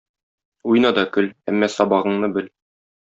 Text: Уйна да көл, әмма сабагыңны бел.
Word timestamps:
Уйна 0.71 0.91
да 0.99 1.03
көл, 1.17 1.27
әмма 1.53 1.69
сабагыңны 1.77 2.31
бел. 2.39 2.49